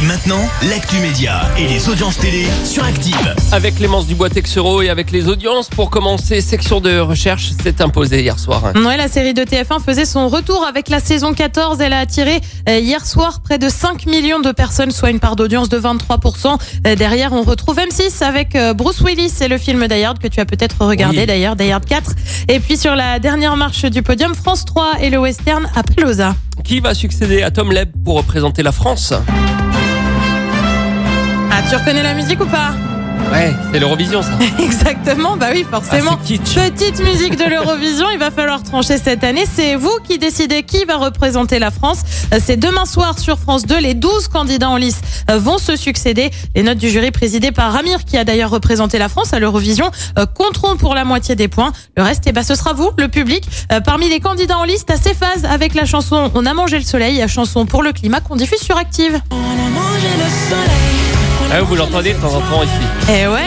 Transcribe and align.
Et 0.00 0.06
maintenant, 0.06 0.48
l'actu 0.70 1.00
média 1.00 1.42
et 1.58 1.66
les 1.66 1.88
audiences 1.88 2.18
télé 2.18 2.46
sur 2.64 2.84
Active. 2.84 3.34
Avec 3.50 3.74
Clémence 3.76 4.06
Dubois-Texero 4.06 4.80
et 4.82 4.90
avec 4.90 5.10
les 5.10 5.26
audiences, 5.28 5.68
pour 5.68 5.90
commencer, 5.90 6.40
section 6.40 6.80
de 6.80 7.00
recherche 7.00 7.50
s'est 7.62 7.82
imposée 7.82 8.20
hier 8.22 8.38
soir. 8.38 8.62
Ouais, 8.76 8.96
la 8.96 9.08
série 9.08 9.34
de 9.34 9.42
TF1 9.42 9.82
faisait 9.84 10.04
son 10.04 10.28
retour 10.28 10.64
avec 10.64 10.88
la 10.88 11.00
saison 11.00 11.34
14. 11.34 11.80
Elle 11.80 11.92
a 11.92 11.98
attiré 11.98 12.40
euh, 12.68 12.78
hier 12.78 13.04
soir 13.04 13.40
près 13.42 13.58
de 13.58 13.68
5 13.68 14.06
millions 14.06 14.38
de 14.38 14.52
personnes, 14.52 14.92
soit 14.92 15.10
une 15.10 15.18
part 15.18 15.34
d'audience 15.34 15.68
de 15.68 15.80
23%. 15.80 16.58
Euh, 16.86 16.94
Derrière, 16.94 17.32
on 17.32 17.42
retrouve 17.42 17.78
M6 17.78 18.22
avec 18.22 18.54
euh, 18.54 18.74
Bruce 18.74 19.00
Willis 19.00 19.32
et 19.40 19.48
le 19.48 19.58
film 19.58 19.88
Die 19.88 20.04
Hard 20.04 20.20
que 20.20 20.28
tu 20.28 20.38
as 20.38 20.44
peut-être 20.46 20.84
regardé 20.84 21.20
Oui. 21.20 21.26
d'ailleurs, 21.26 21.56
Die 21.56 21.72
Hard 21.72 21.84
4. 21.86 22.12
Et 22.48 22.60
puis 22.60 22.76
sur 22.76 22.94
la 22.94 23.18
dernière 23.18 23.56
marche 23.56 23.84
du 23.84 24.02
podium, 24.02 24.34
France 24.36 24.64
3 24.64 24.98
et 25.00 25.10
le 25.10 25.18
western 25.18 25.68
Appaloosa. 25.74 26.36
Qui 26.62 26.78
va 26.78 26.94
succéder 26.94 27.42
à 27.42 27.50
Tom 27.50 27.72
Leb 27.72 27.90
pour 28.04 28.16
représenter 28.16 28.62
la 28.62 28.72
France? 28.72 29.12
Tu 31.68 31.76
reconnais 31.76 32.02
la 32.02 32.14
musique 32.14 32.40
ou 32.40 32.46
pas 32.46 32.72
Ouais, 33.30 33.52
c'est 33.72 33.78
l'Eurovision 33.78 34.22
ça. 34.22 34.30
Exactement, 34.58 35.36
bah 35.36 35.48
oui, 35.52 35.66
forcément. 35.70 36.12
Ah. 36.12 36.70
Petite 36.70 37.00
musique 37.00 37.36
de 37.36 37.44
l'Eurovision, 37.44 38.06
il 38.10 38.18
va 38.18 38.30
falloir 38.30 38.62
trancher 38.62 38.96
cette 38.96 39.22
année. 39.22 39.44
C'est 39.52 39.74
vous 39.74 39.94
qui 40.02 40.18
décidez 40.18 40.62
qui 40.62 40.84
va 40.86 40.96
représenter 40.96 41.58
la 41.58 41.70
France. 41.70 41.98
Euh, 42.32 42.38
C'est 42.42 42.56
demain 42.56 42.86
soir 42.86 43.18
sur 43.18 43.38
France 43.38 43.66
2. 43.66 43.80
Les 43.80 43.92
12 43.92 44.28
candidats 44.28 44.70
en 44.70 44.76
lice 44.76 45.00
euh, 45.30 45.38
vont 45.38 45.58
se 45.58 45.76
succéder. 45.76 46.30
Les 46.54 46.62
notes 46.62 46.78
du 46.78 46.88
jury 46.88 47.10
présidées 47.10 47.52
par 47.52 47.72
Ramir, 47.72 48.04
qui 48.04 48.16
a 48.16 48.24
d'ailleurs 48.24 48.50
représenté 48.50 48.96
la 48.98 49.10
France 49.10 49.34
à 49.34 49.38
l'Eurovision, 49.38 49.90
euh, 50.18 50.24
compteront 50.24 50.76
pour 50.76 50.94
la 50.94 51.04
moitié 51.04 51.34
des 51.34 51.48
points. 51.48 51.72
Le 51.98 52.02
reste, 52.02 52.22
eh 52.26 52.32
ben, 52.32 52.42
ce 52.42 52.54
sera 52.54 52.72
vous, 52.72 52.92
le 52.96 53.08
public. 53.08 53.44
Parmi 53.84 54.08
les 54.08 54.20
candidats 54.20 54.58
en 54.58 54.64
liste, 54.64 54.90
à 54.90 54.96
ces 54.96 55.12
phases 55.12 55.44
avec 55.44 55.74
la 55.74 55.84
chanson 55.84 56.30
On 56.34 56.46
a 56.46 56.54
mangé 56.54 56.78
le 56.78 56.84
soleil, 56.84 57.22
chanson 57.28 57.66
pour 57.66 57.82
le 57.82 57.92
climat 57.92 58.20
qu'on 58.20 58.36
diffuse 58.36 58.60
sur 58.60 58.78
Active. 58.78 59.20
Ah, 61.52 61.62
vous 61.62 61.74
l'entendez 61.76 62.12
de 62.12 62.18
temps 62.20 62.34
en 62.34 62.40
temps 62.40 62.62
ici. 62.62 62.72
Eh 63.10 63.26
ouais 63.26 63.40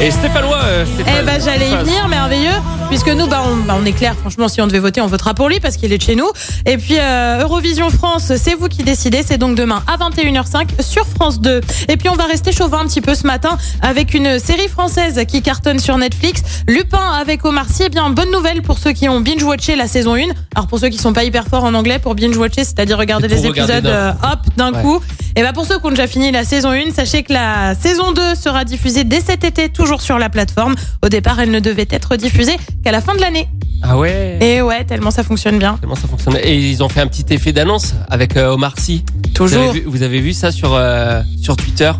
Et 0.00 0.10
Stéphanois, 0.12 0.60
euh, 0.64 0.86
Stéphane- 0.86 1.14
Eh 1.20 1.24
ben 1.24 1.40
j'allais 1.44 1.68
y 1.70 1.76
venir, 1.76 2.06
merveilleux, 2.06 2.54
puisque 2.88 3.08
nous, 3.08 3.26
bah, 3.26 3.42
on, 3.44 3.56
bah, 3.66 3.76
on 3.80 3.84
est 3.84 3.92
clair, 3.92 4.14
franchement, 4.14 4.46
si 4.46 4.60
on 4.62 4.68
devait 4.68 4.78
voter, 4.78 5.00
on 5.00 5.08
votera 5.08 5.34
pour 5.34 5.48
lui 5.48 5.58
parce 5.58 5.76
qu'il 5.76 5.92
est 5.92 5.98
de 5.98 6.02
chez 6.02 6.14
nous. 6.14 6.28
Et 6.66 6.78
puis 6.78 6.94
euh, 7.00 7.42
Eurovision 7.42 7.90
France, 7.90 8.32
c'est 8.36 8.54
vous 8.54 8.68
qui 8.68 8.84
décidez, 8.84 9.24
c'est 9.26 9.36
donc 9.38 9.56
demain 9.56 9.82
à 9.88 9.96
21h05 9.96 10.80
sur 10.80 11.04
France 11.06 11.40
2. 11.40 11.60
Et 11.88 11.96
puis 11.96 12.08
on 12.08 12.14
va 12.14 12.26
rester 12.26 12.52
chauvin 12.52 12.78
un 12.80 12.84
petit 12.86 13.00
peu 13.00 13.16
ce 13.16 13.26
matin 13.26 13.58
avec 13.82 14.14
une 14.14 14.38
série 14.38 14.68
française 14.68 15.20
qui 15.26 15.42
cartonne 15.42 15.80
sur 15.80 15.98
Netflix, 15.98 16.42
Lupin 16.68 17.12
avec 17.20 17.44
Omar 17.44 17.66
Sy. 17.68 17.82
Eh 17.86 17.88
bien, 17.88 18.08
bonne 18.10 18.30
nouvelle 18.30 18.62
pour 18.62 18.78
ceux 18.78 18.92
qui 18.92 19.08
ont 19.08 19.20
binge-watché 19.20 19.74
la 19.74 19.88
saison 19.88 20.14
1. 20.14 20.20
Alors 20.54 20.68
pour 20.68 20.78
ceux 20.78 20.88
qui 20.88 20.98
sont 20.98 21.12
pas 21.12 21.24
hyper 21.24 21.46
forts 21.48 21.64
en 21.64 21.74
anglais, 21.74 21.98
pour 21.98 22.14
binge-watcher, 22.14 22.62
c'est-à-dire 22.62 22.96
regarder 22.98 23.26
les 23.26 23.36
regarder 23.36 23.60
épisodes 23.78 23.86
euh, 23.86 24.12
hop 24.22 24.38
d'un 24.56 24.72
Ouais. 24.72 24.82
coup. 24.82 25.00
Et 25.36 25.42
bah 25.42 25.52
pour 25.52 25.66
ceux 25.66 25.78
qui 25.78 25.86
ont 25.86 25.90
déjà 25.90 26.06
fini 26.06 26.32
la 26.32 26.44
saison 26.44 26.70
1, 26.70 26.92
sachez 26.94 27.22
que 27.22 27.32
la 27.32 27.74
saison 27.74 28.12
2 28.12 28.34
sera 28.34 28.64
diffusée 28.64 29.04
dès 29.04 29.20
cet 29.20 29.44
été, 29.44 29.68
toujours 29.68 30.00
sur 30.02 30.18
la 30.18 30.28
plateforme. 30.28 30.74
Au 31.04 31.08
départ, 31.08 31.38
elle 31.40 31.50
ne 31.50 31.60
devait 31.60 31.86
être 31.90 32.16
diffusée 32.16 32.56
qu'à 32.82 32.90
la 32.92 33.00
fin 33.00 33.14
de 33.14 33.20
l'année. 33.20 33.48
Ah 33.82 33.96
ouais. 33.96 34.38
Et 34.40 34.60
ouais, 34.62 34.84
tellement 34.84 35.12
ça 35.12 35.22
fonctionne 35.22 35.58
bien. 35.58 35.78
Comment 35.80 35.94
ça 35.94 36.08
fonctionne 36.08 36.36
Et 36.42 36.56
ils 36.58 36.82
ont 36.82 36.88
fait 36.88 37.00
un 37.00 37.06
petit 37.06 37.26
effet 37.32 37.52
d'annonce 37.52 37.94
avec 38.10 38.36
euh, 38.36 38.48
Omar 38.54 38.74
Sy. 38.78 39.04
Vous 39.14 39.30
Toujours. 39.34 39.70
avez, 39.70 39.80
vu, 39.80 39.84
vous 39.86 40.02
avez 40.02 40.20
vu 40.20 40.32
ça 40.32 40.50
sur 40.50 40.74
euh, 40.74 41.22
sur 41.40 41.56
Twitter? 41.56 41.92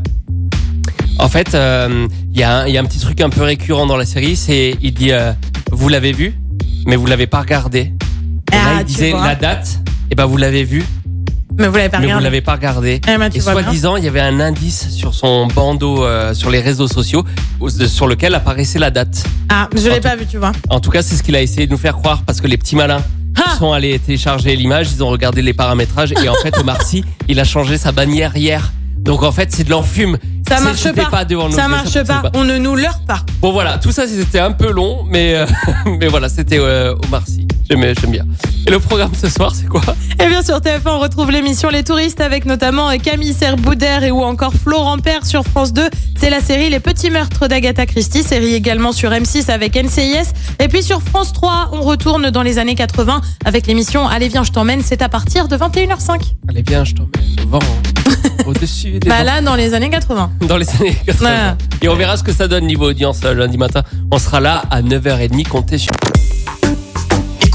En 1.21 1.29
fait, 1.29 1.55
euh, 1.55 2.07
il 2.33 2.39
y, 2.41 2.43
a 2.43 2.59
un- 2.61 2.67
il 2.67 2.75
y 2.75 2.79
a 2.79 2.81
un 2.81 2.85
petit 2.85 2.99
truc 3.01 3.21
un 3.21 3.31
peu 3.31 3.43
récurrent 3.43 3.87
dans 3.87 3.97
la 3.97 4.07
série, 4.07 4.35
c'est 4.37 4.77
il 4.81 4.93
dit 4.95 5.11
vous 5.71 5.89
l'avez 5.89 6.13
vu, 6.13 6.35
mais 6.87 6.97
vous 6.97 7.07
l'avez 7.07 7.27
pas 7.27 7.41
regardé. 7.41 7.93
Et 8.53 8.55
là, 8.57 8.63
Ah, 8.67 8.77
il 8.81 8.85
disait 8.85 9.11
vois. 9.11 9.27
la 9.27 9.35
date. 9.35 9.79
Et 10.11 10.15
ben 10.15 10.25
vous 10.25 10.37
l'avez 10.39 10.65
vu, 10.65 10.83
Mais 11.59 11.67
vous 11.67 11.75
l'avez 11.77 11.89
pas 11.89 11.99
mais 11.99 12.05
vous 12.05 12.09
regardé. 12.11 12.25
l'avez 12.25 12.41
pas 12.41 12.53
regardé. 12.55 13.01
Eh 13.09 13.19
ben, 13.19 13.29
tu 13.31 13.39
Et 13.39 13.41
vois 13.41 13.55
bien. 13.55 13.63
soi-disant, 13.65 13.97
il 13.97 14.05
y 14.05 14.09
avait 14.09 14.21
un 14.21 14.39
indice 14.41 14.91
sur 14.91 15.13
son 15.15 15.47
bandeau 15.49 16.05
euh, 16.05 16.33
sur 16.35 16.51
les 16.51 16.61
réseaux 16.61 16.89
sociaux 16.89 17.25
sur 17.89 18.07
lequel 18.07 18.35
apparaissait 18.35 18.79
la 18.79 18.91
date. 18.91 19.25
Ah, 19.49 19.69
je 19.75 19.89
l'ai 19.89 20.01
pas 20.01 20.15
vu, 20.17 20.25
tu 20.27 20.39
vois. 20.39 20.53
En 20.71 20.81
tout 20.81 20.91
cas, 20.91 21.03
c'est 21.03 21.17
ce 21.17 21.23
qu'il 21.23 21.35
a 21.37 21.43
essayé 21.43 21.67
de 21.67 21.73
nous 21.73 21.79
faire 21.79 21.97
croire 21.97 22.23
parce 22.25 22.41
que 22.41 22.47
les 22.47 22.57
petits 22.57 22.77
malins 22.77 23.03
Ah 23.37 23.57
sont 23.59 23.73
allés 23.73 23.99
télécharger 23.99 24.55
l'image, 24.57 24.89
ils 24.93 25.03
ont 25.03 25.09
regardé 25.09 25.43
les 25.43 25.53
paramétrages 25.53 26.13
et 26.13 26.29
en 26.29 26.35
fait, 26.35 26.57
Omar 26.61 26.81
Sy, 26.83 27.05
il 27.29 27.41
a 27.41 27.45
changé 27.45 27.77
sa 27.77 27.91
bannière 27.93 28.37
hier. 28.37 28.73
Donc 28.97 29.23
en 29.23 29.33
fait, 29.33 29.51
c'est 29.53 29.65
de 29.65 29.71
l'enfume. 29.71 30.17
Ça 30.49 30.59
C'est- 30.59 30.65
marche 30.65 30.79
c'était 30.79 31.05
pas. 31.07 31.25
devant 31.25 31.51
ça 31.51 31.67
marche 31.69 31.83
fonctionne 31.85 32.07
pas. 32.07 32.31
On 32.35 32.45
ne 32.45 32.57
nous 32.59 32.75
leurre 32.77 33.01
pas. 33.07 33.21
Bon 33.41 33.53
voilà, 33.53 33.79
tout 33.79 33.91
ça 33.93 34.07
c'était 34.07 34.39
un 34.41 34.53
peu 34.53 34.71
long, 34.71 35.05
mais 35.09 35.35
euh, 35.35 35.47
mais 36.01 36.09
voilà, 36.09 36.29
c'était 36.29 36.59
euh, 36.59 36.95
Omar 37.07 37.23
Sy. 37.27 37.47
J'aime 37.69 37.83
j'aime 38.01 38.11
bien. 38.11 38.25
Et 38.69 38.71
le 38.71 38.81
programme 38.81 39.13
ce 39.15 39.31
soir, 39.31 39.55
c'est 39.55 39.67
quoi? 39.67 39.81
Et 40.23 40.29
bien 40.29 40.43
sur 40.43 40.59
TF1, 40.59 40.81
on 40.89 40.99
retrouve 40.99 41.31
l'émission 41.31 41.71
Les 41.71 41.83
Touristes 41.83 42.21
avec 42.21 42.45
notamment 42.45 42.91
Camille 42.99 43.33
Serboudère 43.33 44.05
et 44.05 44.11
ou 44.11 44.23
encore 44.23 44.53
Florent 44.53 44.99
Père 44.99 45.25
sur 45.25 45.43
France 45.43 45.73
2. 45.73 45.89
C'est 46.19 46.29
la 46.29 46.41
série 46.41 46.69
Les 46.69 46.79
Petits 46.79 47.09
Meurtres 47.09 47.49
d'Agatha 47.49 47.87
Christie, 47.87 48.23
série 48.23 48.53
également 48.55 48.93
sur 48.93 49.11
M6 49.11 49.51
avec 49.51 49.75
NCIS. 49.75 50.35
Et 50.59 50.69
puis 50.69 50.83
sur 50.83 51.01
France 51.01 51.33
3, 51.33 51.71
on 51.73 51.81
retourne 51.81 52.29
dans 52.29 52.43
les 52.43 52.59
années 52.59 52.75
80 52.75 53.23
avec 53.47 53.67
l'émission 53.67 54.07
Allez 54.07 54.29
viens, 54.29 54.45
je 54.45 54.53
t'emmène. 54.53 54.83
C'est 54.83 55.01
à 55.01 55.09
partir 55.09 55.49
de 55.49 55.57
21h05. 55.57 56.35
Allez 56.51 56.63
bien, 56.63 56.85
je 56.85 56.93
t'emmène 56.93 57.11
au 57.43 57.49
vent, 57.49 57.59
au-dessus 58.47 58.99
des 58.99 59.09
Bah 59.09 59.23
là, 59.25 59.41
dans 59.41 59.57
les 59.57 59.73
années 59.73 59.89
80. 59.89 60.31
dans 60.47 60.59
les 60.59 60.69
années 60.79 60.95
80. 61.07 61.31
Ouais. 61.31 61.55
Et 61.81 61.89
on 61.89 61.95
verra 61.95 62.19
ce 62.19 62.23
que 62.23 62.33
ça 62.33 62.49
donne 62.49 62.67
niveau 62.67 62.91
audience 62.91 63.21
euh, 63.25 63.33
lundi 63.33 63.57
matin. 63.57 63.83
On 64.11 64.19
sera 64.19 64.41
là 64.41 64.65
à 64.71 64.83
9h30, 64.83 65.49
comptez 65.49 65.79
sur 65.79 65.93